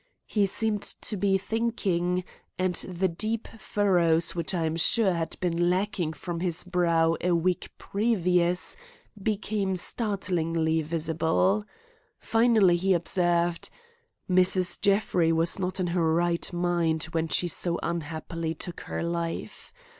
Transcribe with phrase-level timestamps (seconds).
[0.25, 2.23] He seemed to be thinking,
[2.57, 7.33] and the deep furrows which I am sure had been lacking from his brow a
[7.35, 8.75] week previous,
[9.21, 11.65] became startlingly visible.
[12.17, 13.69] Finally he observed:
[14.27, 14.81] "Mrs.
[14.81, 19.71] Jeffrey was not in her right mind when she so unhappily took her life.